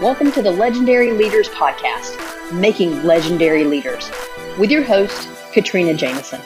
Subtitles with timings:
[0.00, 4.08] Welcome to the Legendary Leaders Podcast, Making Legendary Leaders,
[4.56, 6.40] with your host, Katrina Jameson,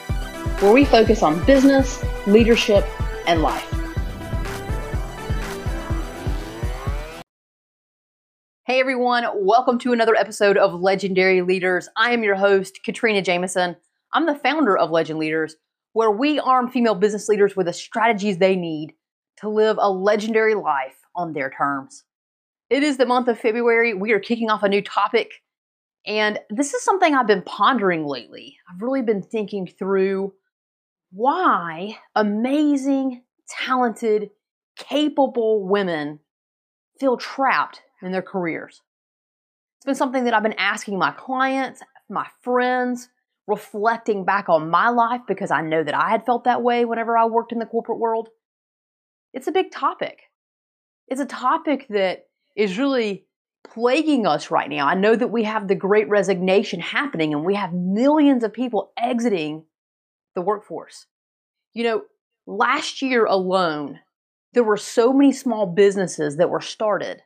[0.59, 2.83] where we focus on business, leadership,
[3.27, 3.71] and life.
[8.65, 11.87] Hey everyone, welcome to another episode of Legendary Leaders.
[11.95, 13.75] I am your host, Katrina Jameson.
[14.13, 15.57] I'm the founder of Legend Leaders,
[15.91, 18.95] where we arm female business leaders with the strategies they need
[19.37, 22.03] to live a legendary life on their terms.
[22.73, 23.93] It is the month of February.
[23.93, 25.43] We are kicking off a new topic.
[26.07, 28.57] And this is something I've been pondering lately.
[28.67, 30.33] I've really been thinking through
[31.11, 34.31] why amazing, talented,
[34.75, 36.19] capable women
[36.99, 38.81] feel trapped in their careers.
[39.77, 41.79] It's been something that I've been asking my clients,
[42.09, 43.07] my friends,
[43.45, 47.15] reflecting back on my life because I know that I had felt that way whenever
[47.19, 48.29] I worked in the corporate world.
[49.31, 50.23] It's a big topic.
[51.07, 53.25] It's a topic that is really
[53.63, 54.87] plaguing us right now.
[54.87, 58.91] I know that we have the great resignation happening and we have millions of people
[58.97, 59.65] exiting
[60.35, 61.07] the workforce.
[61.73, 62.01] You know,
[62.45, 63.99] last year alone,
[64.53, 67.21] there were so many small businesses that were started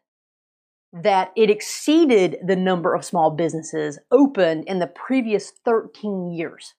[0.94, 6.76] that it exceeded the number of small businesses opened in the previous 13 years.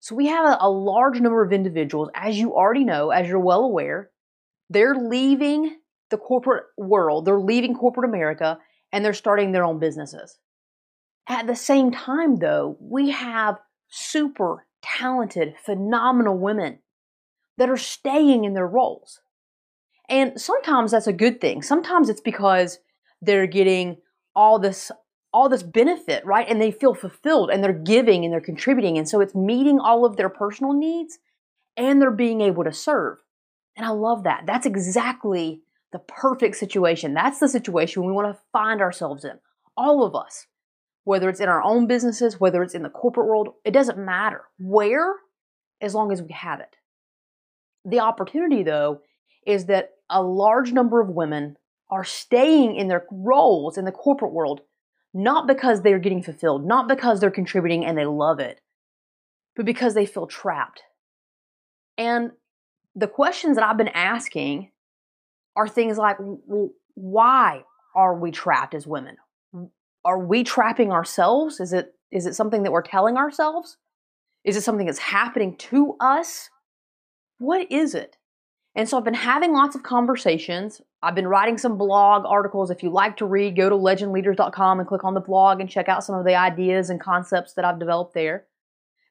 [0.00, 3.38] So we have a, a large number of individuals, as you already know, as you're
[3.38, 4.10] well aware,
[4.68, 5.76] they're leaving
[6.12, 8.58] the corporate world, they're leaving corporate America
[8.92, 10.38] and they're starting their own businesses.
[11.28, 16.78] At the same time, though, we have super talented, phenomenal women
[17.58, 19.20] that are staying in their roles.
[20.08, 21.62] And sometimes that's a good thing.
[21.62, 22.78] Sometimes it's because
[23.20, 23.98] they're getting
[24.34, 24.90] all this
[25.34, 26.46] all this benefit, right?
[26.46, 28.98] And they feel fulfilled and they're giving and they're contributing.
[28.98, 31.18] And so it's meeting all of their personal needs
[31.74, 33.16] and they're being able to serve.
[33.74, 34.44] And I love that.
[34.46, 37.14] That's exactly the perfect situation.
[37.14, 39.38] That's the situation we want to find ourselves in.
[39.76, 40.46] All of us,
[41.04, 44.42] whether it's in our own businesses, whether it's in the corporate world, it doesn't matter
[44.58, 45.14] where,
[45.80, 46.76] as long as we have it.
[47.84, 49.00] The opportunity, though,
[49.46, 51.56] is that a large number of women
[51.90, 54.62] are staying in their roles in the corporate world
[55.14, 58.60] not because they're getting fulfilled, not because they're contributing and they love it,
[59.54, 60.82] but because they feel trapped.
[61.98, 62.32] And
[62.94, 64.70] the questions that I've been asking
[65.56, 67.64] are things like well, why
[67.94, 69.16] are we trapped as women?
[70.04, 71.60] Are we trapping ourselves?
[71.60, 73.76] Is it is it something that we're telling ourselves?
[74.44, 76.50] Is it something that's happening to us?
[77.38, 78.16] What is it?
[78.74, 80.80] And so I've been having lots of conversations.
[81.02, 82.70] I've been writing some blog articles.
[82.70, 85.88] If you like to read, go to legendleaders.com and click on the blog and check
[85.88, 88.46] out some of the ideas and concepts that I've developed there.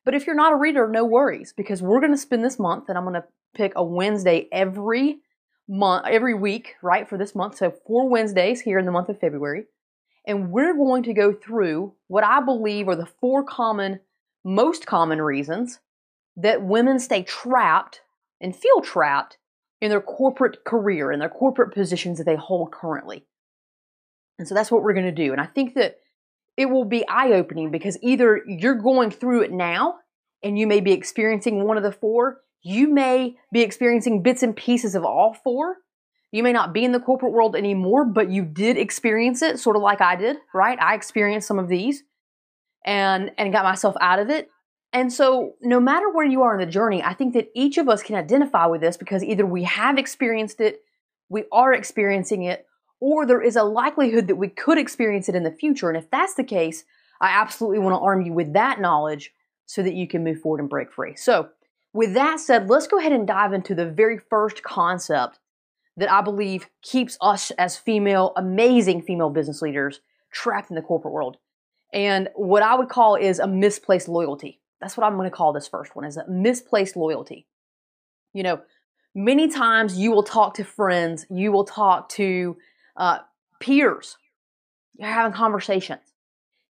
[0.04, 2.90] But if you're not a reader, no worries because we're going to spend this month
[2.90, 5.20] and I'm going to pick a Wednesday every
[5.68, 7.58] month, every week, right, for this month.
[7.58, 9.66] So four Wednesdays here in the month of February.
[10.26, 14.00] And we're going to go through what I believe are the four common,
[14.44, 15.80] most common reasons
[16.38, 18.02] that women stay trapped
[18.40, 19.38] and feel trapped
[19.82, 23.26] in their corporate career, in their corporate positions that they hold currently.
[24.38, 25.32] And so that's what we're going to do.
[25.32, 25.98] And I think that
[26.58, 29.96] it will be eye opening because either you're going through it now
[30.44, 34.56] and you may be experiencing one of the four, you may be experiencing bits and
[34.56, 35.78] pieces of all four.
[36.32, 39.76] You may not be in the corporate world anymore, but you did experience it, sort
[39.76, 40.80] of like I did, right?
[40.80, 42.04] I experienced some of these
[42.86, 44.50] and and got myself out of it.
[44.94, 47.88] And so, no matter where you are in the journey, I think that each of
[47.88, 50.82] us can identify with this because either we have experienced it,
[51.30, 52.66] we are experiencing it,
[53.00, 55.90] or there is a likelihood that we could experience it in the future.
[55.90, 56.84] And if that's the case,
[57.22, 59.32] I absolutely want to arm you with that knowledge
[59.66, 61.16] so that you can move forward and break free.
[61.16, 61.50] So,
[61.94, 65.40] with that said, let's go ahead and dive into the very first concept
[65.98, 70.00] that I believe keeps us as female, amazing female business leaders
[70.32, 71.38] trapped in the corporate world.
[71.94, 74.62] And what I would call is a misplaced loyalty.
[74.80, 77.46] That's what I'm going to call this first one is a misplaced loyalty.
[78.34, 78.62] You know,
[79.14, 82.58] many times you will talk to friends, you will talk to
[82.96, 83.20] uh,
[83.60, 84.18] peers,
[84.98, 86.14] you're having conversations,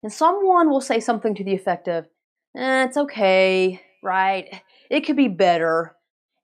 [0.01, 2.07] and someone will say something to the effect of,
[2.55, 4.61] eh, "It's okay, right?
[4.89, 5.95] It could be better."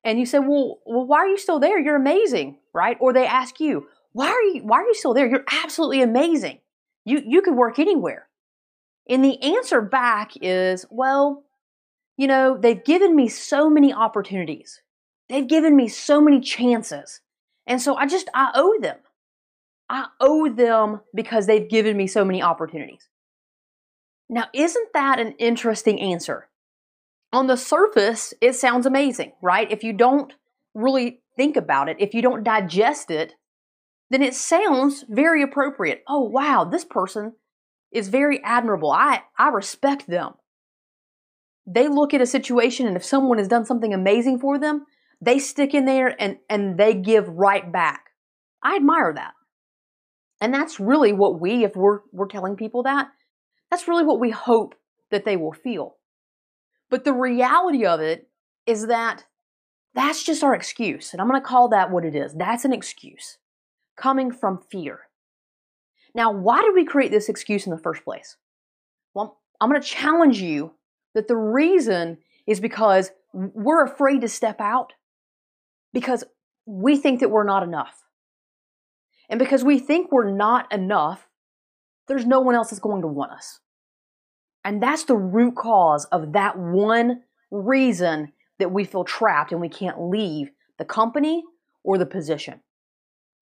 [0.04, 1.80] And you say, "Well, well, why are you still there?
[1.80, 5.28] You're amazing, right?" Or they ask you, "Why are you Why are you still there?
[5.28, 6.60] You're absolutely amazing.
[7.06, 8.30] You you could work anywhere."
[9.10, 11.44] And the answer back is, "Well."
[12.20, 14.82] You know, they've given me so many opportunities.
[15.30, 17.22] They've given me so many chances.
[17.68, 18.98] And so I just, I owe them.
[19.88, 23.08] I owe them because they've given me so many opportunities.
[24.30, 26.50] Now, isn't that an interesting answer?
[27.34, 29.72] On the surface, it sounds amazing, right?
[29.72, 30.34] If you don't
[30.74, 33.34] really think about it, if you don't digest it,
[34.10, 36.04] then it sounds very appropriate.
[36.08, 37.34] Oh, wow, this person
[37.92, 38.92] is very admirable.
[38.92, 40.34] I, I respect them.
[41.66, 44.86] They look at a situation, and if someone has done something amazing for them,
[45.20, 48.06] they stick in there and, and they give right back.
[48.64, 49.34] I admire that.
[50.40, 53.10] And that's really what we, if we're, we're telling people that,
[53.70, 54.76] that's really what we hope
[55.12, 55.97] that they will feel.
[56.90, 58.30] But the reality of it
[58.66, 59.26] is that
[59.94, 61.12] that's just our excuse.
[61.12, 62.34] And I'm going to call that what it is.
[62.34, 63.38] That's an excuse
[63.98, 65.02] coming from fear.
[66.14, 68.38] Now, why did we create this excuse in the first place?
[69.14, 70.74] Well, I'm going to challenge you
[71.14, 74.94] that the reason is because we're afraid to step out
[75.94, 76.24] because
[76.66, 78.04] we think that we're not enough.
[79.30, 81.28] And because we think we're not enough,
[82.08, 83.60] there's no one else that's going to want us.
[84.68, 87.22] And that's the root cause of that one
[87.52, 91.46] reason that we feel trapped and we can't leave the company
[91.86, 92.60] or the position.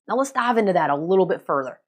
[0.07, 1.79] Now let's dive into that a little bit further.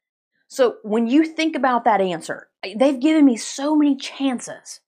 [0.48, 4.80] So when you think about that answer, they've given me so many chances.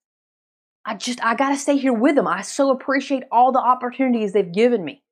[0.84, 2.28] I just, I gotta stay here with them.
[2.28, 5.04] I so appreciate all the opportunities they've given me.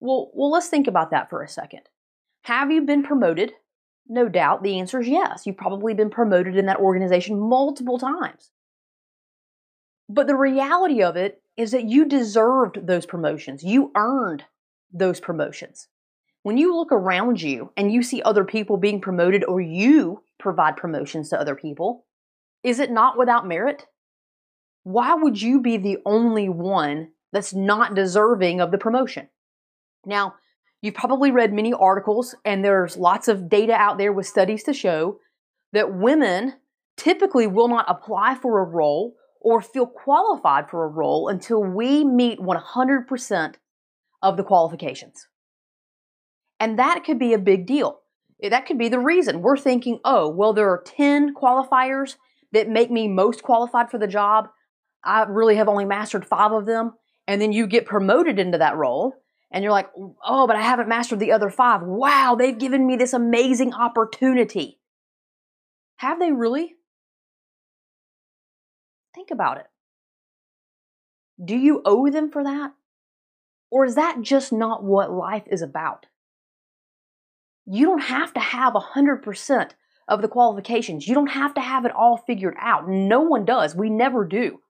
[0.00, 1.82] Well, well, let's think about that for a second.
[2.44, 3.52] Have you been promoted?
[4.08, 5.46] No doubt the answer is yes.
[5.46, 8.50] You've probably been promoted in that organization multiple times.
[10.08, 13.64] But the reality of it is that you deserved those promotions.
[13.64, 14.44] You earned
[14.92, 15.88] those promotions.
[16.42, 20.76] When you look around you and you see other people being promoted or you provide
[20.76, 22.04] promotions to other people,
[22.62, 23.86] is it not without merit?
[24.84, 29.28] Why would you be the only one that's not deserving of the promotion?
[30.04, 30.34] Now,
[30.86, 34.72] you've probably read many articles, and there's lots of data out there with studies to
[34.72, 35.18] show
[35.72, 36.54] that women
[36.96, 42.04] typically will not apply for a role or feel qualified for a role until we
[42.04, 43.54] meet 100%
[44.22, 45.26] of the qualifications.
[46.58, 48.00] And that could be a big deal.
[48.48, 49.42] That could be the reason.
[49.42, 52.16] We're thinking, oh, well, there are 10 qualifiers
[52.52, 54.48] that make me most qualified for the job.
[55.04, 56.92] I really have only mastered five of them.
[57.26, 59.14] And then you get promoted into that role
[59.50, 59.90] and you're like,
[60.24, 61.82] oh, but I haven't mastered the other five.
[61.82, 64.80] Wow, they've given me this amazing opportunity.
[65.96, 66.74] Have they really?
[69.14, 69.66] Think about it.
[71.42, 72.72] Do you owe them for that?
[73.70, 76.06] Or is that just not what life is about?
[77.66, 79.70] You don't have to have 100%
[80.08, 81.08] of the qualifications.
[81.08, 82.88] You don't have to have it all figured out.
[82.88, 83.74] No one does.
[83.74, 84.60] We never do.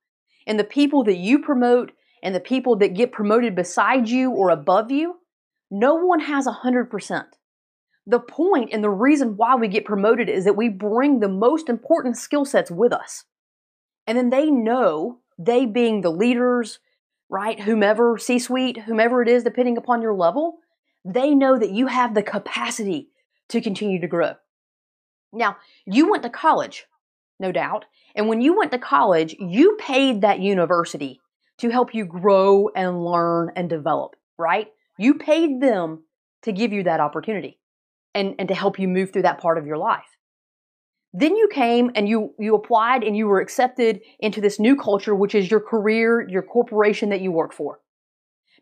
[0.46, 1.92] And the people that you promote
[2.26, 5.20] and the people that get promoted beside you or above you,
[5.70, 7.24] no one has 100%.
[8.04, 11.68] The point and the reason why we get promoted is that we bring the most
[11.68, 13.26] important skill sets with us.
[14.08, 16.80] And then they know, they being the leaders,
[17.28, 20.58] right, whomever, C suite, whomever it is, depending upon your level,
[21.04, 23.08] they know that you have the capacity
[23.50, 24.32] to continue to grow.
[25.32, 26.86] Now, you went to college,
[27.38, 27.84] no doubt,
[28.16, 31.20] and when you went to college, you paid that university
[31.58, 34.68] to help you grow and learn and develop, right?
[34.98, 36.04] You paid them
[36.42, 37.58] to give you that opportunity
[38.14, 40.16] and, and to help you move through that part of your life.
[41.12, 45.14] Then you came and you, you applied and you were accepted into this new culture,
[45.14, 47.80] which is your career, your corporation that you work for.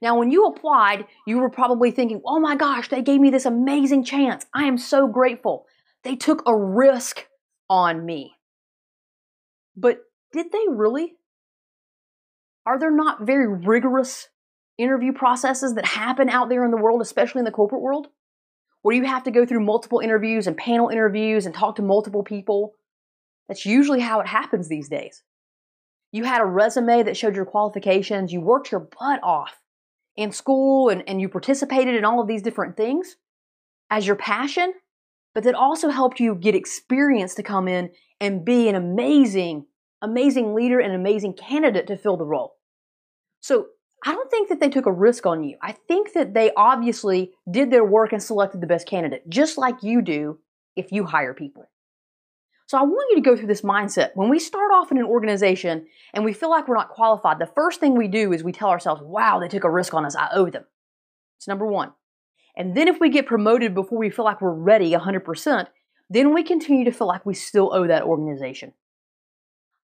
[0.00, 3.46] Now, when you applied, you were probably thinking, oh my gosh, they gave me this
[3.46, 4.44] amazing chance.
[4.54, 5.66] I am so grateful.
[6.02, 7.26] They took a risk
[7.68, 8.34] on me.
[9.76, 10.00] But
[10.32, 11.14] did they really?
[12.66, 14.28] Are there not very rigorous
[14.78, 18.08] interview processes that happen out there in the world, especially in the corporate world,
[18.82, 22.22] where you have to go through multiple interviews and panel interviews and talk to multiple
[22.22, 22.72] people?
[23.48, 25.22] That's usually how it happens these days.
[26.12, 29.60] You had a resume that showed your qualifications, you worked your butt off
[30.16, 33.16] in school and, and you participated in all of these different things
[33.90, 34.72] as your passion,
[35.34, 37.90] but that also helped you get experience to come in
[38.20, 39.66] and be an amazing,
[40.04, 42.56] amazing leader and amazing candidate to fill the role.
[43.40, 43.66] So
[44.04, 45.56] I don't think that they took a risk on you.
[45.62, 49.82] I think that they obviously did their work and selected the best candidate, just like
[49.82, 50.38] you do
[50.76, 51.70] if you hire people.
[52.66, 54.10] So I want you to go through this mindset.
[54.14, 57.46] When we start off in an organization and we feel like we're not qualified, the
[57.46, 60.16] first thing we do is we tell ourselves, wow, they took a risk on us.
[60.16, 60.64] I owe them.
[61.38, 61.92] It's number one.
[62.56, 65.66] And then if we get promoted before we feel like we're ready 100%,
[66.08, 68.72] then we continue to feel like we still owe that organization.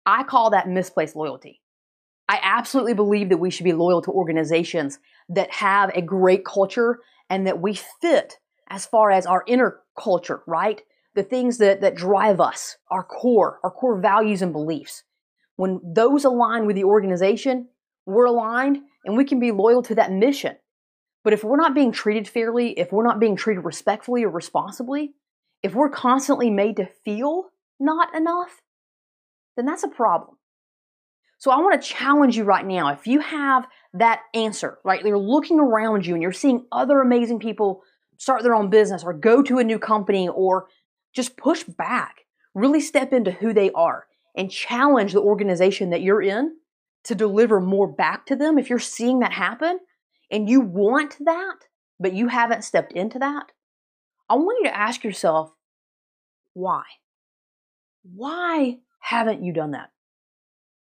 [0.05, 1.61] I call that misplaced loyalty.
[2.27, 6.99] I absolutely believe that we should be loyal to organizations that have a great culture
[7.29, 8.37] and that we fit
[8.69, 10.81] as far as our inner culture, right?
[11.15, 15.03] the things that, that drive us, our core, our core values and beliefs.
[15.55, 17.67] When those align with the organization,
[18.05, 20.55] we're aligned and we can be loyal to that mission.
[21.23, 25.13] But if we're not being treated fairly, if we're not being treated respectfully or responsibly,
[25.61, 28.61] if we're constantly made to feel not enough,
[29.55, 30.37] then that's a problem.
[31.37, 32.89] So I want to challenge you right now.
[32.89, 35.03] If you have that answer, right?
[35.03, 37.81] You're looking around you and you're seeing other amazing people
[38.17, 40.67] start their own business or go to a new company or
[41.15, 42.17] just push back.
[42.53, 46.55] Really step into who they are and challenge the organization that you're in
[47.05, 48.59] to deliver more back to them.
[48.59, 49.79] If you're seeing that happen
[50.29, 51.55] and you want that,
[51.99, 53.51] but you haven't stepped into that,
[54.29, 55.53] I want you to ask yourself,
[56.53, 56.83] why?
[58.03, 59.89] Why haven't you done that?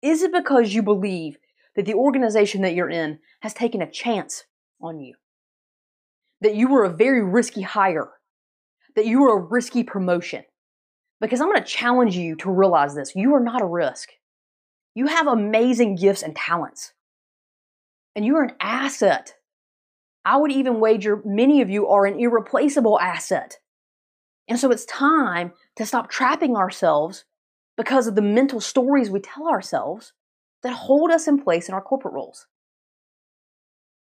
[0.02, 1.38] Is it because you believe
[1.76, 4.44] that the organization that you're in has taken a chance
[4.80, 5.14] on you?
[6.40, 8.10] That you were a very risky hire?
[8.96, 10.44] That you were a risky promotion?
[11.20, 14.10] Because I'm going to challenge you to realize this you are not a risk.
[14.94, 16.92] You have amazing gifts and talents,
[18.14, 19.34] and you are an asset.
[20.24, 23.58] I would even wager many of you are an irreplaceable asset.
[24.48, 27.24] And so it's time to stop trapping ourselves
[27.76, 30.12] because of the mental stories we tell ourselves
[30.62, 32.46] that hold us in place in our corporate roles.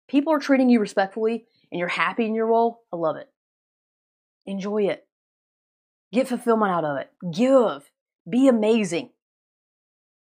[0.08, 2.82] People are treating you respectfully and you're happy in your role.
[2.92, 3.28] I love it.
[4.46, 5.06] Enjoy it.
[6.12, 7.10] Get fulfillment out of it.
[7.30, 7.90] Give.
[8.28, 9.10] Be amazing.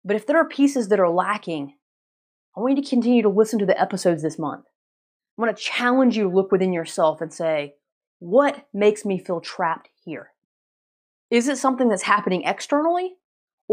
[0.05, 1.75] But if there are pieces that are lacking,
[2.55, 4.65] I want you to continue to listen to the episodes this month.
[5.37, 7.73] I want to challenge you to look within yourself and say,
[8.19, 10.31] what makes me feel trapped here?
[11.31, 13.15] Is it something that's happening externally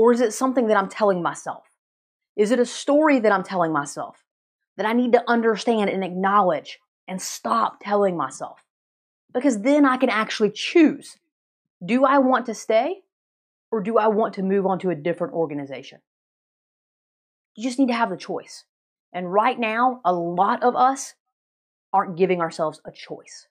[0.01, 1.65] or is it something that I'm telling myself?
[2.35, 4.25] Is it a story that I'm telling myself
[4.79, 8.65] that I need to understand and acknowledge and stop telling myself?
[9.35, 11.19] Because then I can actually choose
[11.85, 13.03] do I want to stay
[13.71, 15.99] or do I want to move on to a different organization?
[17.55, 18.65] You just need to have the choice.
[19.13, 21.13] And right now, a lot of us
[21.93, 23.49] aren't giving ourselves a choice.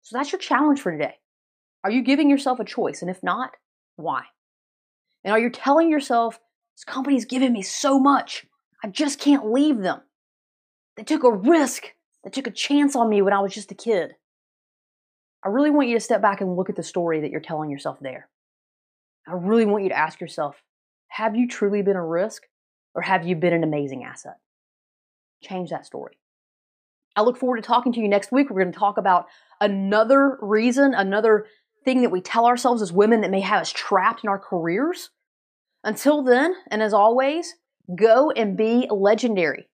[0.00, 1.16] So that's your challenge for today.
[1.82, 3.02] Are you giving yourself a choice?
[3.02, 3.50] And if not,
[3.96, 4.22] why?
[5.24, 6.38] And are you telling yourself,
[6.76, 8.46] this company's giving me so much,
[8.82, 10.02] I just can't leave them?
[10.96, 13.74] They took a risk, they took a chance on me when I was just a
[13.74, 14.14] kid.
[15.44, 17.70] I really want you to step back and look at the story that you're telling
[17.70, 18.28] yourself there.
[19.26, 20.62] I really want you to ask yourself
[21.08, 22.42] have you truly been a risk
[22.94, 24.36] or have you been an amazing asset?
[25.42, 26.18] Change that story.
[27.16, 28.50] I look forward to talking to you next week.
[28.50, 29.26] We're going to talk about
[29.60, 31.46] another reason, another
[31.84, 35.10] thing that we tell ourselves as women that may have us trapped in our careers.
[35.82, 37.54] Until then, and as always,
[37.94, 39.68] go and be legendary.